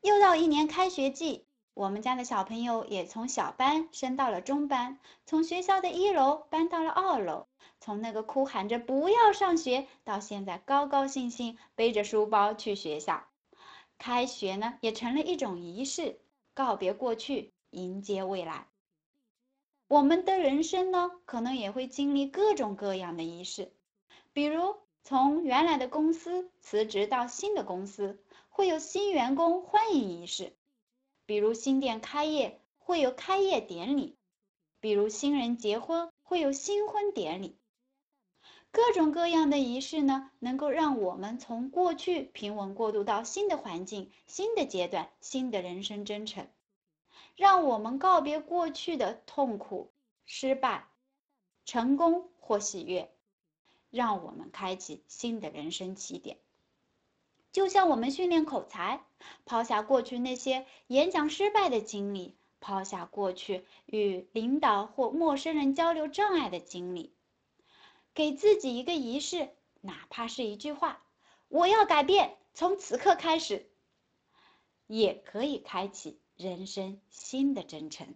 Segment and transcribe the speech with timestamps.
[0.00, 1.44] 又到一年开学季，
[1.74, 7.46] 我们家的小朋友也从小班升到了中班，从学校的一楼搬到了二楼，
[7.80, 13.24] 从那个哭喊着不要上学，到现在高高兴兴背着书包去学校。
[13.98, 16.20] 开学呢，也成了一种仪式，
[16.54, 18.68] 告别过去，迎接未来。
[19.88, 23.72] 我们的人生呢，可能也会经历各种各样的仪式，
[24.32, 28.22] 比如从原来的公司辞职到新的公司。
[28.58, 30.52] 会有新员工欢迎仪式，
[31.26, 34.16] 比如新店开业会有开业典礼，
[34.80, 37.56] 比如新人结婚会有新婚典礼。
[38.72, 46.48] 各种各样的仪式呢，能够让我们从过去平稳过渡到新的环境、新的阶段、新的人生征程，
[47.36, 49.92] 让我们告别过去的痛苦、
[50.26, 50.88] 失败、
[51.64, 53.08] 成功或喜悦，
[53.90, 56.40] 让我们开启新的人生起点。
[57.52, 59.04] 就像我们训练口才，
[59.44, 67.14] 抛下过去那些演讲失败的经历，抛下过去与领导或陌生人交流障碍的经历，
[68.14, 71.02] 给自己一个仪式，哪怕是一句话
[71.48, 73.70] ：“我要改变，从此刻开始”，
[74.86, 78.14] 也可以开启人生新的征程。